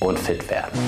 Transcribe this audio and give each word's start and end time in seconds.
und 0.00 0.18
fit 0.18 0.48
werden. 0.50 0.78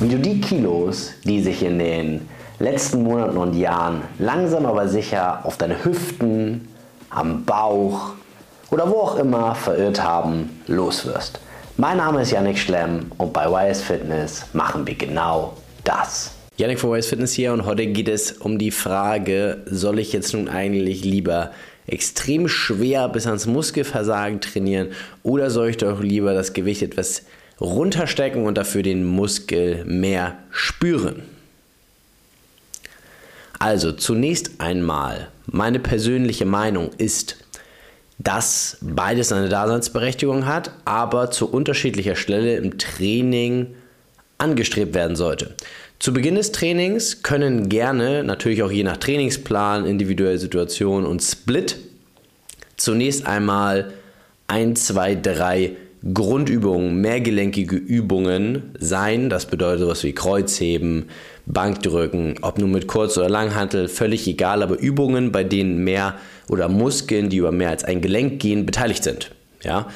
Wie 0.00 0.08
du 0.08 0.18
die 0.18 0.40
Kilos, 0.40 1.12
die 1.24 1.40
sich 1.40 1.62
in 1.62 1.78
den 1.78 2.28
letzten 2.58 3.02
Monaten 3.02 3.36
und 3.36 3.54
Jahren 3.54 4.02
langsam 4.18 4.66
aber 4.66 4.88
sicher 4.88 5.44
auf 5.44 5.56
deine 5.56 5.84
Hüften, 5.84 6.68
am 7.10 7.44
Bauch 7.44 8.12
oder 8.70 8.90
wo 8.90 8.96
auch 8.96 9.16
immer 9.16 9.54
verirrt 9.54 10.02
haben, 10.02 10.60
loswirst. 10.66 11.40
Mein 11.76 11.96
Name 11.96 12.22
ist 12.22 12.30
Yannick 12.30 12.58
Schlemm 12.58 13.10
und 13.18 13.32
bei 13.32 13.46
YS 13.46 13.82
Fitness 13.82 14.46
machen 14.52 14.86
wir 14.86 14.94
genau 14.94 15.56
das. 15.84 16.32
Yannick 16.56 16.78
von 16.78 16.96
YS 16.96 17.08
Fitness 17.08 17.32
hier 17.32 17.52
und 17.52 17.66
heute 17.66 17.86
geht 17.86 18.08
es 18.08 18.32
um 18.32 18.58
die 18.58 18.70
Frage, 18.70 19.62
soll 19.66 19.98
ich 19.98 20.12
jetzt 20.12 20.34
nun 20.34 20.48
eigentlich 20.48 21.04
lieber 21.04 21.50
extrem 21.86 22.48
schwer 22.48 23.08
bis 23.08 23.26
ans 23.26 23.46
Muskelversagen 23.46 24.40
trainieren 24.40 24.88
oder 25.22 25.50
soll 25.50 25.70
ich 25.70 25.76
doch 25.76 26.00
lieber 26.00 26.34
das 26.34 26.52
Gewicht 26.52 26.82
etwas 26.82 27.22
runterstecken 27.60 28.44
und 28.44 28.56
dafür 28.56 28.82
den 28.82 29.04
Muskel 29.04 29.84
mehr 29.84 30.38
spüren? 30.50 31.22
Also 33.58 33.92
zunächst 33.92 34.60
einmal, 34.60 35.28
meine 35.46 35.78
persönliche 35.78 36.44
Meinung 36.44 36.90
ist, 36.98 37.36
dass 38.18 38.78
beides 38.80 39.32
eine 39.32 39.48
Daseinsberechtigung 39.48 40.46
hat, 40.46 40.70
aber 40.84 41.30
zu 41.30 41.50
unterschiedlicher 41.50 42.16
Stelle 42.16 42.56
im 42.56 42.78
Training 42.78 43.74
angestrebt 44.38 44.94
werden 44.94 45.16
sollte. 45.16 45.54
Zu 46.04 46.12
Beginn 46.12 46.34
des 46.34 46.52
Trainings 46.52 47.22
können 47.22 47.70
gerne, 47.70 48.24
natürlich 48.24 48.62
auch 48.62 48.70
je 48.70 48.82
nach 48.82 48.98
Trainingsplan, 48.98 49.86
individuelle 49.86 50.36
Situation 50.36 51.06
und 51.06 51.22
Split, 51.22 51.78
zunächst 52.76 53.26
einmal 53.26 53.94
ein, 54.46 54.76
zwei, 54.76 55.14
drei 55.14 55.76
Grundübungen, 56.12 57.00
mehrgelenkige 57.00 57.76
Übungen 57.76 58.74
sein. 58.78 59.30
Das 59.30 59.46
bedeutet 59.46 59.80
sowas 59.80 60.04
wie 60.04 60.12
Kreuzheben, 60.12 61.06
Bankdrücken, 61.46 62.34
ob 62.42 62.58
nun 62.58 62.72
mit 62.72 62.86
Kurz- 62.86 63.16
oder 63.16 63.30
Langhantel, 63.30 63.88
völlig 63.88 64.28
egal, 64.28 64.62
aber 64.62 64.78
Übungen, 64.78 65.32
bei 65.32 65.42
denen 65.42 65.84
mehr 65.84 66.16
oder 66.50 66.68
Muskeln, 66.68 67.30
die 67.30 67.38
über 67.38 67.50
mehr 67.50 67.70
als 67.70 67.82
ein 67.82 68.02
Gelenk 68.02 68.42
gehen, 68.42 68.66
beteiligt 68.66 69.04
sind. 69.04 69.30
Ja? 69.62 69.88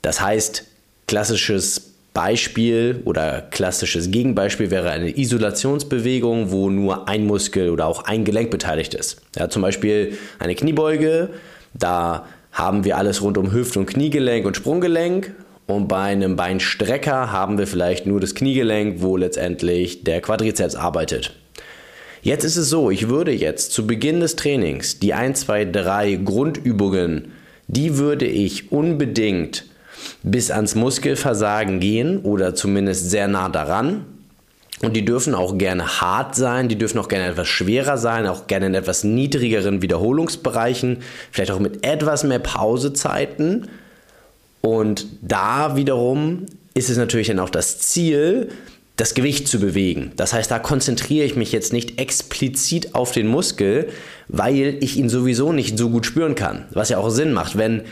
Das 0.00 0.22
heißt, 0.22 0.64
klassisches 1.06 1.89
Beispiel 2.12 3.02
oder 3.04 3.42
klassisches 3.50 4.10
Gegenbeispiel 4.10 4.70
wäre 4.70 4.90
eine 4.90 5.16
Isolationsbewegung, 5.16 6.50
wo 6.50 6.68
nur 6.68 7.08
ein 7.08 7.24
Muskel 7.26 7.70
oder 7.70 7.86
auch 7.86 8.04
ein 8.04 8.24
Gelenk 8.24 8.50
beteiligt 8.50 8.94
ist. 8.94 9.22
Ja, 9.36 9.48
zum 9.48 9.62
Beispiel 9.62 10.18
eine 10.38 10.54
Kniebeuge, 10.54 11.30
da 11.72 12.26
haben 12.52 12.84
wir 12.84 12.96
alles 12.96 13.22
rund 13.22 13.38
um 13.38 13.52
Hüft- 13.52 13.76
und 13.76 13.86
Kniegelenk 13.86 14.44
und 14.46 14.56
Sprunggelenk. 14.56 15.32
Und 15.66 15.86
bei 15.86 16.02
einem 16.02 16.34
Beinstrecker 16.34 17.30
haben 17.30 17.56
wir 17.56 17.68
vielleicht 17.68 18.04
nur 18.06 18.18
das 18.18 18.34
Kniegelenk, 18.34 19.02
wo 19.02 19.16
letztendlich 19.16 20.02
der 20.02 20.20
Quadrizeps 20.20 20.74
arbeitet. 20.74 21.32
Jetzt 22.22 22.44
ist 22.44 22.56
es 22.56 22.68
so, 22.68 22.90
ich 22.90 23.08
würde 23.08 23.30
jetzt 23.30 23.72
zu 23.72 23.86
Beginn 23.86 24.18
des 24.18 24.34
Trainings 24.34 24.98
die 24.98 25.14
1, 25.14 25.40
2, 25.42 25.66
3 25.66 26.16
Grundübungen, 26.16 27.32
die 27.68 27.98
würde 27.98 28.26
ich 28.26 28.72
unbedingt 28.72 29.64
bis 30.22 30.50
ans 30.50 30.74
Muskelversagen 30.74 31.80
gehen 31.80 32.18
oder 32.18 32.54
zumindest 32.54 33.10
sehr 33.10 33.28
nah 33.28 33.48
daran. 33.48 34.04
Und 34.82 34.96
die 34.96 35.04
dürfen 35.04 35.34
auch 35.34 35.58
gerne 35.58 36.00
hart 36.00 36.34
sein, 36.34 36.68
die 36.68 36.78
dürfen 36.78 36.98
auch 36.98 37.08
gerne 37.08 37.26
etwas 37.26 37.48
schwerer 37.48 37.98
sein, 37.98 38.26
auch 38.26 38.46
gerne 38.46 38.66
in 38.66 38.74
etwas 38.74 39.04
niedrigeren 39.04 39.82
Wiederholungsbereichen, 39.82 40.98
vielleicht 41.30 41.50
auch 41.50 41.58
mit 41.58 41.84
etwas 41.86 42.24
mehr 42.24 42.38
Pausezeiten. 42.38 43.68
Und 44.62 45.06
da 45.20 45.76
wiederum 45.76 46.46
ist 46.72 46.88
es 46.88 46.96
natürlich 46.96 47.26
dann 47.26 47.40
auch 47.40 47.50
das 47.50 47.78
Ziel, 47.78 48.48
das 48.96 49.14
Gewicht 49.14 49.48
zu 49.48 49.60
bewegen. 49.60 50.12
Das 50.16 50.32
heißt, 50.32 50.50
da 50.50 50.58
konzentriere 50.58 51.24
ich 51.24 51.36
mich 51.36 51.52
jetzt 51.52 51.72
nicht 51.72 51.98
explizit 51.98 52.94
auf 52.94 53.12
den 53.12 53.26
Muskel, 53.26 53.88
weil 54.28 54.76
ich 54.80 54.96
ihn 54.96 55.08
sowieso 55.08 55.52
nicht 55.52 55.78
so 55.78 55.90
gut 55.90 56.06
spüren 56.06 56.34
kann. 56.34 56.66
Was 56.70 56.90
ja 56.90 56.98
auch 56.98 57.10
Sinn 57.10 57.32
macht, 57.32 57.56
wenn 57.56 57.82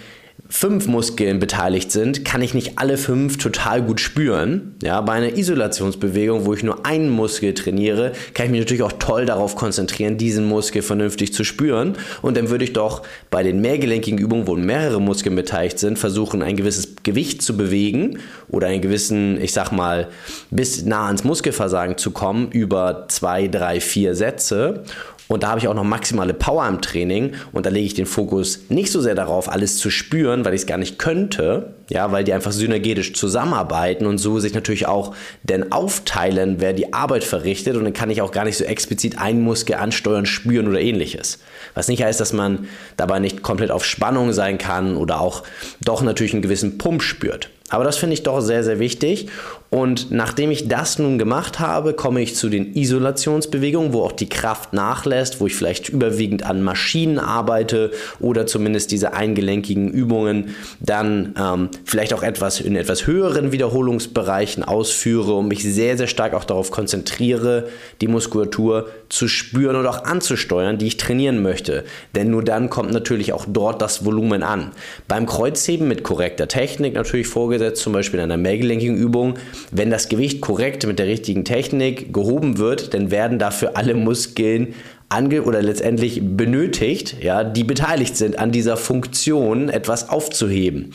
fünf 0.48 0.86
Muskeln 0.86 1.40
beteiligt 1.40 1.92
sind, 1.92 2.24
kann 2.24 2.40
ich 2.40 2.54
nicht 2.54 2.78
alle 2.78 2.96
fünf 2.96 3.36
total 3.36 3.82
gut 3.82 4.00
spüren. 4.00 4.76
Ja, 4.82 5.00
bei 5.00 5.12
einer 5.12 5.36
Isolationsbewegung, 5.36 6.46
wo 6.46 6.54
ich 6.54 6.62
nur 6.62 6.86
einen 6.86 7.10
Muskel 7.10 7.52
trainiere, 7.54 8.12
kann 8.32 8.46
ich 8.46 8.52
mich 8.52 8.60
natürlich 8.60 8.82
auch 8.82 8.94
toll 8.94 9.26
darauf 9.26 9.56
konzentrieren, 9.56 10.16
diesen 10.16 10.46
Muskel 10.46 10.82
vernünftig 10.82 11.34
zu 11.34 11.44
spüren. 11.44 11.96
Und 12.22 12.36
dann 12.36 12.48
würde 12.48 12.64
ich 12.64 12.72
doch 12.72 13.02
bei 13.30 13.42
den 13.42 13.60
mehrgelenkigen 13.60 14.18
Übungen, 14.18 14.46
wo 14.46 14.56
mehrere 14.56 15.00
Muskeln 15.00 15.36
beteiligt 15.36 15.78
sind, 15.78 15.98
versuchen, 15.98 16.42
ein 16.42 16.56
gewisses 16.56 16.96
Gewicht 17.02 17.42
zu 17.42 17.56
bewegen 17.56 18.18
oder 18.48 18.68
einen 18.68 18.80
gewissen, 18.80 19.40
ich 19.40 19.52
sag 19.52 19.70
mal, 19.70 20.08
bis 20.50 20.84
nah 20.84 21.06
ans 21.06 21.24
Muskelversagen 21.24 21.98
zu 21.98 22.10
kommen 22.10 22.50
über 22.52 23.04
zwei, 23.08 23.48
drei, 23.48 23.80
vier 23.80 24.14
Sätze 24.14 24.84
und 25.28 25.42
da 25.42 25.48
habe 25.50 25.60
ich 25.60 25.68
auch 25.68 25.74
noch 25.74 25.84
maximale 25.84 26.34
Power 26.34 26.66
im 26.66 26.80
Training 26.80 27.34
und 27.52 27.66
da 27.66 27.70
lege 27.70 27.86
ich 27.86 27.94
den 27.94 28.06
Fokus 28.06 28.60
nicht 28.70 28.90
so 28.90 29.00
sehr 29.00 29.14
darauf, 29.14 29.50
alles 29.50 29.76
zu 29.78 29.90
spüren, 29.90 30.44
weil 30.44 30.54
ich 30.54 30.62
es 30.62 30.66
gar 30.66 30.78
nicht 30.78 30.98
könnte, 30.98 31.74
ja, 31.90 32.10
weil 32.12 32.24
die 32.24 32.32
einfach 32.32 32.52
synergetisch 32.52 33.12
zusammenarbeiten 33.12 34.06
und 34.06 34.18
so 34.18 34.40
sich 34.40 34.54
natürlich 34.54 34.86
auch 34.86 35.14
denn 35.42 35.70
aufteilen, 35.70 36.56
wer 36.58 36.72
die 36.72 36.92
Arbeit 36.92 37.24
verrichtet 37.24 37.76
und 37.76 37.84
dann 37.84 37.92
kann 37.92 38.10
ich 38.10 38.22
auch 38.22 38.32
gar 38.32 38.44
nicht 38.44 38.56
so 38.56 38.64
explizit 38.64 39.18
einen 39.18 39.42
Muskel 39.42 39.76
ansteuern, 39.76 40.26
spüren 40.26 40.66
oder 40.66 40.80
ähnliches. 40.80 41.38
Was 41.74 41.88
nicht 41.88 42.02
heißt, 42.02 42.20
dass 42.20 42.32
man 42.32 42.66
dabei 42.96 43.18
nicht 43.18 43.42
komplett 43.42 43.70
auf 43.70 43.84
Spannung 43.84 44.32
sein 44.32 44.56
kann 44.58 44.96
oder 44.96 45.20
auch 45.20 45.44
doch 45.80 46.02
natürlich 46.02 46.32
einen 46.32 46.42
gewissen 46.42 46.78
Pump 46.78 47.02
spürt. 47.02 47.50
Aber 47.70 47.84
das 47.84 47.98
finde 47.98 48.14
ich 48.14 48.22
doch 48.22 48.40
sehr, 48.40 48.64
sehr 48.64 48.78
wichtig. 48.78 49.28
Und 49.70 50.10
nachdem 50.10 50.50
ich 50.50 50.68
das 50.68 50.98
nun 50.98 51.18
gemacht 51.18 51.60
habe, 51.60 51.92
komme 51.92 52.22
ich 52.22 52.34
zu 52.34 52.48
den 52.48 52.74
Isolationsbewegungen, 52.74 53.92
wo 53.92 54.02
auch 54.02 54.12
die 54.12 54.28
Kraft 54.28 54.72
nachlässt, 54.72 55.40
wo 55.40 55.46
ich 55.46 55.54
vielleicht 55.54 55.90
überwiegend 55.90 56.42
an 56.44 56.62
Maschinen 56.62 57.18
arbeite 57.18 57.90
oder 58.18 58.46
zumindest 58.46 58.92
diese 58.92 59.12
eingelenkigen 59.12 59.90
Übungen 59.90 60.54
dann 60.80 61.34
ähm, 61.38 61.68
vielleicht 61.84 62.14
auch 62.14 62.22
etwas 62.22 62.60
in 62.60 62.76
etwas 62.76 63.06
höheren 63.06 63.52
Wiederholungsbereichen 63.52 64.64
ausführe 64.64 65.34
und 65.34 65.48
mich 65.48 65.62
sehr, 65.62 65.98
sehr 65.98 66.06
stark 66.06 66.32
auch 66.32 66.44
darauf 66.44 66.70
konzentriere, 66.70 67.68
die 68.00 68.08
Muskulatur 68.08 68.88
zu 69.10 69.28
spüren 69.28 69.76
und 69.76 69.86
auch 69.86 70.04
anzusteuern, 70.04 70.78
die 70.78 70.86
ich 70.86 70.96
trainieren 70.96 71.42
möchte. 71.42 71.84
Denn 72.14 72.30
nur 72.30 72.42
dann 72.42 72.70
kommt 72.70 72.92
natürlich 72.92 73.34
auch 73.34 73.44
dort 73.46 73.82
das 73.82 74.06
Volumen 74.06 74.42
an. 74.42 74.70
Beim 75.08 75.26
Kreuzheben 75.26 75.88
mit 75.88 76.04
korrekter 76.04 76.48
Technik 76.48 76.94
natürlich 76.94 77.28
vorgesetzt, 77.58 77.82
zum 77.82 77.92
Beispiel 77.92 78.20
in 78.20 78.24
einer 78.24 78.36
mehrgelenkigen 78.36 78.96
Übung, 78.96 79.34
wenn 79.70 79.90
das 79.90 80.08
Gewicht 80.08 80.40
korrekt 80.40 80.86
mit 80.86 80.98
der 80.98 81.06
richtigen 81.06 81.44
Technik 81.44 82.14
gehoben 82.14 82.58
wird, 82.58 82.94
dann 82.94 83.10
werden 83.10 83.38
dafür 83.38 83.76
alle 83.76 83.94
Muskeln 83.94 84.74
ange 85.08 85.42
oder 85.42 85.62
letztendlich 85.62 86.20
benötigt, 86.22 87.16
ja, 87.22 87.42
die 87.42 87.64
beteiligt 87.64 88.16
sind 88.16 88.38
an 88.38 88.52
dieser 88.52 88.76
Funktion, 88.76 89.68
etwas 89.70 90.08
aufzuheben. 90.08 90.92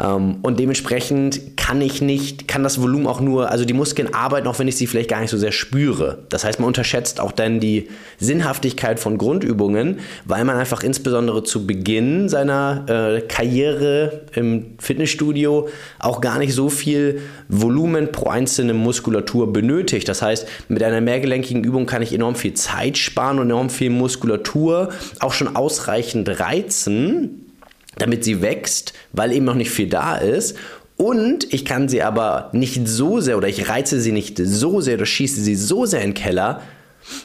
Ähm, 0.00 0.36
und 0.42 0.58
dementsprechend 0.58 1.56
kann 1.56 1.80
ich 1.80 2.02
nicht, 2.02 2.48
kann 2.48 2.62
das 2.62 2.80
Volumen 2.80 3.06
auch 3.06 3.20
nur, 3.20 3.50
also 3.50 3.64
die 3.64 3.72
Muskeln 3.72 4.12
arbeiten, 4.12 4.46
auch 4.48 4.58
wenn 4.58 4.68
ich 4.68 4.76
sie 4.76 4.86
vielleicht 4.86 5.08
gar 5.08 5.20
nicht 5.20 5.30
so 5.30 5.38
sehr 5.38 5.52
spüre. 5.52 6.18
Das 6.28 6.44
heißt, 6.44 6.58
man 6.58 6.66
unterschätzt 6.66 7.20
auch 7.20 7.32
dann 7.32 7.60
die 7.60 7.88
Sinnhaftigkeit 8.18 8.98
von 9.00 9.18
Grundübungen, 9.18 10.00
weil 10.24 10.44
man 10.44 10.56
einfach 10.56 10.82
insbesondere 10.82 11.44
zu 11.44 11.66
Beginn 11.66 12.28
seiner 12.28 12.84
äh, 12.88 13.20
Karriere 13.22 14.22
im 14.34 14.74
Fitnessstudio 14.78 15.68
auch 15.98 16.20
gar 16.20 16.38
nicht 16.38 16.54
so 16.54 16.68
viel 16.68 17.22
Volumen 17.48 18.12
pro 18.12 18.28
einzelne 18.28 18.74
Muskulatur 18.74 19.52
benötigt. 19.52 20.08
Das 20.08 20.22
heißt, 20.22 20.46
mit 20.68 20.82
einer 20.82 21.00
mehrgelenkigen 21.00 21.64
Übung 21.64 21.86
kann 21.86 22.02
ich 22.02 22.12
enorm 22.12 22.34
viel 22.34 22.54
Zeit 22.54 22.98
sparen 22.98 23.38
und 23.38 23.46
enorm 23.46 23.70
viel 23.70 23.90
Muskulatur 23.90 24.90
auch 25.20 25.32
schon 25.32 25.56
ausreichend 25.56 26.40
reizen, 26.40 27.43
damit 27.98 28.24
sie 28.24 28.42
wächst, 28.42 28.92
weil 29.12 29.32
eben 29.32 29.44
noch 29.44 29.54
nicht 29.54 29.70
viel 29.70 29.88
da 29.88 30.16
ist. 30.16 30.56
Und 30.96 31.52
ich 31.52 31.64
kann 31.64 31.88
sie 31.88 32.02
aber 32.02 32.50
nicht 32.52 32.86
so 32.86 33.20
sehr 33.20 33.36
oder 33.36 33.48
ich 33.48 33.68
reize 33.68 34.00
sie 34.00 34.12
nicht 34.12 34.38
so 34.38 34.80
sehr 34.80 34.94
oder 34.94 35.06
schieße 35.06 35.40
sie 35.40 35.56
so 35.56 35.86
sehr 35.86 36.02
in 36.02 36.10
den 36.10 36.14
Keller, 36.14 36.60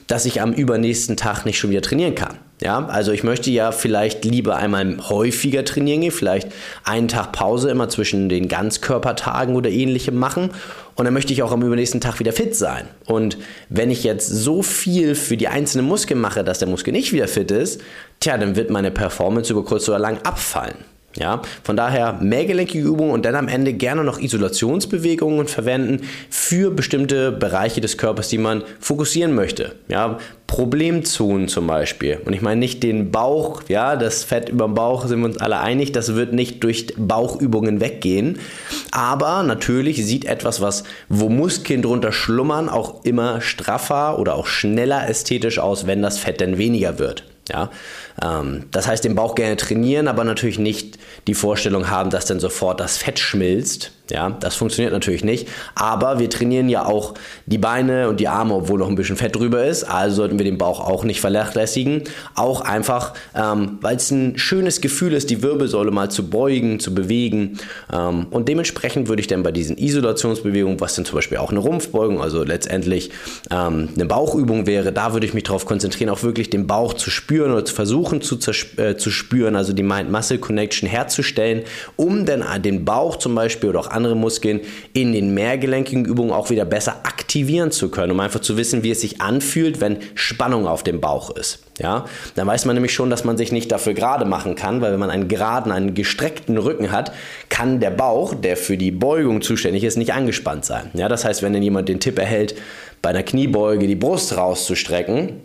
dass 0.08 0.26
ich 0.26 0.42
am 0.42 0.54
übernächsten 0.54 1.18
Tag 1.18 1.46
nicht 1.46 1.58
schon 1.58 1.70
wieder 1.70 1.82
trainieren 1.82 2.16
kann. 2.16 2.38
Ja, 2.62 2.86
also 2.88 3.14
ich 3.14 3.24
möchte 3.24 3.52
ja 3.52 3.72
vielleicht 3.72 4.26
lieber 4.26 4.58
einmal 4.58 4.98
häufiger 5.08 5.64
trainieren 5.64 6.02
gehen, 6.02 6.12
vielleicht 6.12 6.50
einen 6.84 7.08
Tag 7.08 7.32
Pause 7.32 7.70
immer 7.70 7.88
zwischen 7.88 8.28
den 8.28 8.50
Ganzkörpertagen 8.50 9.56
oder 9.56 9.70
ähnlichem 9.70 10.16
machen 10.16 10.50
und 10.96 11.06
dann 11.06 11.14
möchte 11.14 11.32
ich 11.32 11.42
auch 11.42 11.54
am 11.54 11.64
übernächsten 11.64 12.02
Tag 12.02 12.20
wieder 12.20 12.34
fit 12.34 12.54
sein. 12.56 12.86
Und 13.06 13.38
wenn 13.70 13.92
ich 13.92 14.04
jetzt 14.04 14.28
so 14.28 14.62
viel 14.62 15.16
für 15.16 15.38
die 15.38 15.48
einzelnen 15.48 15.88
Muskeln 15.88 16.20
mache, 16.20 16.44
dass 16.44 16.60
der 16.60 16.68
Muskel 16.68 16.92
nicht 16.92 17.14
wieder 17.14 17.30
fit 17.30 17.50
ist, 17.52 17.80
tja, 18.20 18.38
dann 18.38 18.58
wird 18.58 18.70
meine 18.70 18.92
Performance 18.92 19.54
über 19.54 19.64
kurz 19.64 19.88
oder 19.88 20.00
lang 20.00 20.18
abfallen. 20.24 20.76
Ja, 21.20 21.42
von 21.64 21.76
daher 21.76 22.14
mehrgelenkige 22.22 22.88
Übungen 22.88 23.12
und 23.12 23.26
dann 23.26 23.36
am 23.36 23.48
Ende 23.48 23.74
gerne 23.74 24.04
noch 24.04 24.20
Isolationsbewegungen 24.20 25.48
verwenden 25.48 26.08
für 26.30 26.72
bestimmte 26.72 27.32
Bereiche 27.32 27.82
des 27.82 27.98
Körpers, 27.98 28.30
die 28.30 28.38
man 28.38 28.64
fokussieren 28.80 29.36
möchte. 29.36 29.76
Ja, 29.90 30.18
Problemzonen 30.48 31.48
zum 31.48 31.68
Beispiel. 31.68 32.20
Und 32.26 32.34
ich 32.34 32.42
meine 32.42 32.60
nicht 32.60 32.82
den 32.82 33.12
Bauch, 33.12 33.62
ja, 33.68 33.96
das 33.96 34.24
Fett 34.24 34.50
über 34.50 34.66
dem 34.66 34.74
Bauch 34.74 35.06
sind 35.06 35.20
wir 35.20 35.26
uns 35.26 35.38
alle 35.38 35.60
einig, 35.60 35.92
das 35.92 36.16
wird 36.16 36.34
nicht 36.34 36.64
durch 36.64 36.88
Bauchübungen 36.98 37.82
weggehen. 37.82 38.40
Aber 38.90 39.44
natürlich 39.44 40.04
sieht 40.04 40.26
etwas, 40.26 40.60
was, 40.60 40.86
wo 41.08 41.30
Muskeln 41.30 41.84
drunter 41.84 42.12
schlummern, 42.12 42.68
auch 42.68 43.04
immer 43.04 43.42
straffer 43.42 44.18
oder 44.18 44.34
auch 44.34 44.48
schneller 44.48 45.08
ästhetisch 45.08 45.60
aus, 45.60 45.86
wenn 45.86 46.02
das 46.02 46.18
Fett 46.18 46.42
denn 46.42 46.58
weniger 46.58 46.98
wird. 46.98 47.26
Ja, 47.52 47.70
ähm, 48.24 48.66
das 48.72 48.88
heißt, 48.88 49.04
den 49.04 49.16
Bauch 49.16 49.36
gerne 49.36 49.58
trainieren, 49.58 50.08
aber 50.08 50.24
natürlich 50.24 50.60
nicht 50.60 50.98
die 51.28 51.34
Vorstellung 51.34 51.90
haben, 51.90 52.10
dass 52.10 52.26
dann 52.26 52.40
sofort 52.40 52.80
das 52.80 52.98
Fett 52.98 53.20
schmilzt. 53.20 53.92
Ja, 54.12 54.30
das 54.30 54.56
funktioniert 54.56 54.94
natürlich 54.94 55.24
nicht. 55.24 55.48
Aber 55.76 56.20
wir 56.20 56.30
trainieren 56.30 56.70
ja 56.70 56.86
auch 56.86 57.14
die 57.46 57.58
Beine 57.58 58.10
und 58.10 58.20
die 58.20 58.28
Arme, 58.28 58.56
obwohl 58.56 58.80
noch 58.80 58.90
ein 58.90 58.96
bisschen 58.96 59.18
Fett 59.18 59.36
drüber 59.36 59.66
ist. 59.66 59.84
Also 59.84 60.18
sollten 60.18 60.40
wir 60.40 60.46
den 60.46 60.58
Bauch 60.58 60.80
auch 60.80 61.04
nicht 61.04 61.22
vernachlässigen. 61.22 62.04
Auch 62.36 62.62
einfach, 62.62 63.14
ähm, 63.36 63.78
weil 63.82 63.98
es 63.98 64.12
ein 64.12 64.38
schönes 64.38 64.82
Gefühl 64.82 65.14
ist, 65.14 65.30
die 65.30 65.44
Wirbelsäule 65.44 65.92
mal 65.92 66.10
zu 66.10 66.30
beugen, 66.30 66.80
zu 66.80 66.94
bewegen. 66.94 67.60
Ähm, 67.92 68.28
und 68.32 68.48
dementsprechend 68.48 69.08
würde 69.08 69.22
ich 69.22 69.28
dann 69.28 69.44
bei 69.44 69.52
diesen 69.52 69.78
Isolationsbewegungen, 69.78 70.80
was 70.80 70.96
dann 70.96 71.06
zum 71.06 71.16
Beispiel 71.16 71.38
auch 71.38 71.52
eine 71.52 71.60
Rumpfbeugung, 71.60 72.22
also 72.22 72.44
letztendlich 72.44 73.12
ähm, 73.52 73.90
eine 73.96 74.06
Bauchübung 74.06 74.66
wäre, 74.68 74.92
da 74.92 75.14
würde 75.14 75.26
ich 75.26 75.34
mich 75.34 75.44
darauf 75.44 75.66
konzentrieren, 75.66 76.10
auch 76.10 76.24
wirklich 76.24 76.50
den 76.50 76.68
Bauch 76.68 76.94
zu 76.94 77.10
spüren 77.10 77.52
oder 77.52 77.66
zu 77.66 77.74
versuchen 77.74 78.22
zu, 78.22 78.38
äh, 78.78 78.96
zu 78.96 79.12
spüren, 79.12 79.56
also 79.56 79.74
die 79.74 79.84
Mind-Muscle-Connection 79.84 80.88
herzustellen, 80.88 81.64
um 81.96 82.26
dann 82.26 82.44
den 82.62 82.86
Bauch 82.86 83.18
zum 83.18 83.36
Beispiel 83.36 83.70
oder 83.70 83.80
auch 83.80 83.88
andere 83.88 83.99
Muskeln 84.16 84.62
in 84.94 85.14
den 85.14 85.34
mehrgelenkigen 85.34 86.06
Übungen 86.06 86.32
auch 86.32 86.50
wieder 86.50 86.66
besser 86.66 86.98
aktivieren 87.04 87.72
zu 87.72 87.90
können, 87.90 88.12
um 88.12 88.20
einfach 88.20 88.40
zu 88.40 88.58
wissen, 88.58 88.84
wie 88.84 88.92
es 88.92 89.02
sich 89.02 89.22
anfühlt, 89.22 89.82
wenn 89.82 89.98
Spannung 90.16 90.68
auf 90.68 90.84
dem 90.84 91.02
Bauch 91.02 91.30
ist. 91.32 91.64
Ja, 91.80 92.06
dann 92.36 92.46
weiß 92.48 92.66
man 92.66 92.76
nämlich 92.76 92.94
schon, 92.94 93.10
dass 93.10 93.24
man 93.24 93.38
sich 93.38 93.52
nicht 93.52 93.72
dafür 93.72 93.94
gerade 93.94 94.26
machen 94.26 94.56
kann, 94.56 94.82
weil 94.82 94.92
wenn 94.92 95.00
man 95.00 95.10
einen 95.10 95.30
geraden, 95.30 95.72
einen 95.72 95.94
gestreckten 95.94 96.58
Rücken 96.58 96.92
hat, 96.92 97.14
kann 97.48 97.80
der 97.80 97.92
Bauch, 97.92 98.34
der 98.34 98.58
für 98.58 98.78
die 98.78 98.92
Beugung 98.92 99.42
zuständig 99.42 99.84
ist, 99.86 99.98
nicht 99.98 100.14
angespannt 100.14 100.66
sein. 100.66 100.92
Ja, 100.94 101.08
das 101.08 101.24
heißt, 101.24 101.42
wenn 101.42 101.54
dann 101.54 101.64
jemand 101.64 101.88
den 101.88 102.02
Tipp 102.02 102.20
erhält, 102.20 102.56
bei 103.02 103.10
einer 103.10 103.24
Kniebeuge 103.24 103.88
die 103.88 103.96
Brust 103.96 104.36
rauszustrecken, 104.36 105.42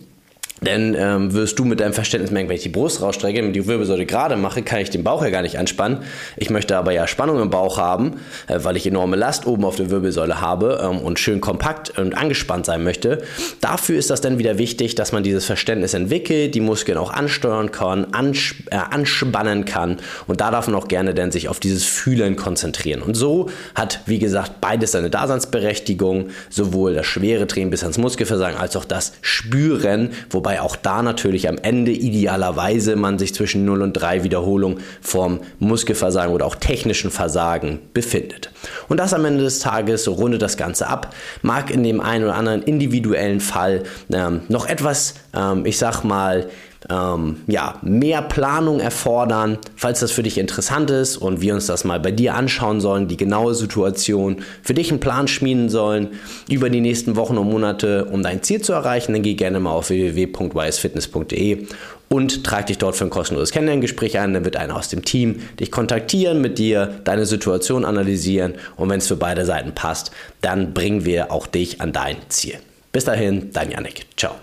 denn 0.64 0.96
ähm, 0.98 1.32
wirst 1.32 1.58
du 1.58 1.64
mit 1.64 1.80
deinem 1.80 1.92
Verständnis 1.92 2.30
merken, 2.30 2.48
wenn 2.48 2.56
ich 2.56 2.62
die 2.62 2.68
Brust 2.68 3.02
rausstrecke, 3.02 3.42
und 3.42 3.52
die 3.52 3.66
Wirbelsäule 3.66 4.06
gerade 4.06 4.36
mache, 4.36 4.62
kann 4.62 4.80
ich 4.80 4.90
den 4.90 5.04
Bauch 5.04 5.22
ja 5.22 5.30
gar 5.30 5.42
nicht 5.42 5.58
anspannen. 5.58 5.98
Ich 6.36 6.50
möchte 6.50 6.76
aber 6.76 6.92
ja 6.92 7.06
Spannung 7.06 7.40
im 7.40 7.50
Bauch 7.50 7.78
haben, 7.78 8.20
äh, 8.48 8.58
weil 8.62 8.76
ich 8.76 8.86
enorme 8.86 9.16
Last 9.16 9.46
oben 9.46 9.64
auf 9.64 9.76
der 9.76 9.90
Wirbelsäule 9.90 10.40
habe 10.40 10.80
ähm, 10.82 10.98
und 10.98 11.18
schön 11.18 11.40
kompakt 11.40 11.98
und 11.98 12.16
angespannt 12.16 12.66
sein 12.66 12.82
möchte. 12.82 13.22
Dafür 13.60 13.98
ist 13.98 14.10
das 14.10 14.20
dann 14.20 14.38
wieder 14.38 14.58
wichtig, 14.58 14.94
dass 14.94 15.12
man 15.12 15.22
dieses 15.22 15.44
Verständnis 15.44 15.94
entwickelt, 15.94 16.54
die 16.54 16.60
Muskeln 16.60 16.98
auch 16.98 17.12
ansteuern 17.12 17.70
kann, 17.70 18.06
ans 18.12 18.54
äh, 18.70 18.76
anspannen 18.76 19.64
kann 19.64 19.98
und 20.26 20.40
da 20.40 20.50
darf 20.50 20.66
man 20.66 20.76
auch 20.76 20.88
gerne 20.88 21.14
dann 21.14 21.30
sich 21.30 21.48
auf 21.48 21.60
dieses 21.60 21.84
Fühlen 21.84 22.36
konzentrieren. 22.36 23.02
Und 23.02 23.14
so 23.14 23.50
hat, 23.74 24.00
wie 24.06 24.18
gesagt, 24.18 24.60
beides 24.60 24.92
seine 24.92 25.10
Daseinsberechtigung, 25.10 26.30
sowohl 26.50 26.94
das 26.94 27.06
schwere 27.06 27.46
Training 27.46 27.70
bis 27.70 27.82
ans 27.82 27.98
Muskelversagen 27.98 28.58
als 28.58 28.76
auch 28.76 28.84
das 28.84 29.12
Spüren, 29.20 30.10
wo 30.30 30.40
wobei 30.54 30.60
auch 30.60 30.76
da 30.76 31.02
natürlich 31.02 31.48
am 31.48 31.58
Ende 31.58 31.90
idealerweise 31.90 32.96
man 32.96 33.18
sich 33.18 33.34
zwischen 33.34 33.64
0 33.64 33.82
und 33.82 33.92
3 33.94 34.22
Wiederholungen 34.22 34.78
vom 35.00 35.40
Muskelversagen 35.58 36.32
oder 36.32 36.46
auch 36.46 36.54
technischen 36.54 37.10
Versagen 37.10 37.80
befindet. 37.92 38.50
Und 38.88 38.98
das 38.98 39.14
am 39.14 39.24
Ende 39.24 39.42
des 39.42 39.58
Tages 39.58 40.06
rundet 40.06 40.42
das 40.42 40.56
Ganze 40.56 40.86
ab, 40.86 41.14
mag 41.42 41.70
in 41.70 41.82
dem 41.82 42.00
einen 42.00 42.24
oder 42.24 42.36
anderen 42.36 42.62
individuellen 42.62 43.40
Fall 43.40 43.82
ähm, 44.12 44.42
noch 44.48 44.66
etwas, 44.66 45.14
ähm, 45.34 45.66
ich 45.66 45.78
sag 45.78 46.04
mal, 46.04 46.46
ähm, 46.90 47.40
ja, 47.46 47.78
mehr 47.82 48.22
Planung 48.22 48.80
erfordern. 48.80 49.58
Falls 49.76 50.00
das 50.00 50.10
für 50.10 50.22
dich 50.22 50.38
interessant 50.38 50.90
ist 50.90 51.16
und 51.16 51.40
wir 51.40 51.54
uns 51.54 51.66
das 51.66 51.84
mal 51.84 52.00
bei 52.00 52.10
dir 52.10 52.34
anschauen 52.34 52.80
sollen, 52.80 53.08
die 53.08 53.16
genaue 53.16 53.54
Situation, 53.54 54.38
für 54.62 54.74
dich 54.74 54.90
einen 54.90 55.00
Plan 55.00 55.28
schmieden 55.28 55.68
sollen 55.68 56.08
über 56.48 56.70
die 56.70 56.80
nächsten 56.80 57.16
Wochen 57.16 57.38
und 57.38 57.50
Monate, 57.50 58.06
um 58.06 58.22
dein 58.22 58.42
Ziel 58.42 58.60
zu 58.60 58.72
erreichen, 58.72 59.12
dann 59.12 59.22
geh 59.22 59.34
gerne 59.34 59.60
mal 59.60 59.72
auf 59.72 59.90
www.wisefitness.de 59.90 61.66
und 62.08 62.44
trag 62.44 62.66
dich 62.66 62.78
dort 62.78 62.96
für 62.96 63.04
ein 63.04 63.10
kostenloses 63.10 63.50
Kennenlerngespräch 63.50 64.18
ein. 64.18 64.34
Dann 64.34 64.44
wird 64.44 64.56
einer 64.56 64.76
aus 64.76 64.88
dem 64.88 65.04
Team 65.04 65.40
dich 65.58 65.70
kontaktieren, 65.70 66.40
mit 66.40 66.58
dir 66.58 67.00
deine 67.04 67.26
Situation 67.26 67.84
analysieren 67.84 68.54
und 68.76 68.90
wenn 68.90 68.98
es 68.98 69.08
für 69.08 69.16
beide 69.16 69.44
Seiten 69.44 69.72
passt, 69.72 70.10
dann 70.40 70.74
bringen 70.74 71.04
wir 71.04 71.32
auch 71.32 71.46
dich 71.46 71.80
an 71.80 71.92
dein 71.92 72.16
Ziel. 72.28 72.54
Bis 72.92 73.04
dahin, 73.04 73.50
dein 73.52 73.70
Janik. 73.70 74.06
Ciao. 74.16 74.34